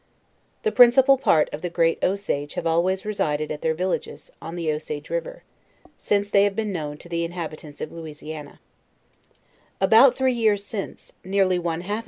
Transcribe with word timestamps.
The 0.63 0.71
principal 0.71 1.15
part 1.15 1.47
of 1.53 1.61
the 1.61 1.69
Great 1.69 2.01
Osage 2.03 2.55
have 2.55 2.65
always 2.65 3.05
resided 3.05 3.51
tt 3.55 3.61
their 3.61 3.75
villages, 3.75 4.31
on 4.41 4.55
the 4.55 4.71
Osage 4.71 5.11
river, 5.11 5.43
since 5.95 6.27
they 6.27 6.43
have 6.45 6.55
been 6.55 6.73
known 6.73 6.97
to 6.97 7.07
the 7.07 7.21
inhabi 7.23 7.57
tants 7.57 7.81
of 7.81 7.91
Louisiana; 7.91 8.59
About 9.79 10.15
three 10.15 10.33
years 10.33 10.63
since, 10.63 11.13
nearly 11.23 11.59
one 11.59 11.81
LEWIS 11.81 11.83
AND 11.83 11.85
CLARKE. 11.87 11.99